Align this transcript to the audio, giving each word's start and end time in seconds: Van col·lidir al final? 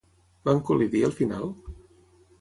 Van 0.49 0.61
col·lidir 0.69 1.03
al 1.09 1.15
final? 1.21 1.55